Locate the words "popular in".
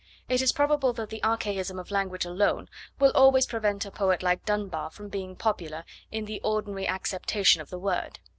5.35-6.25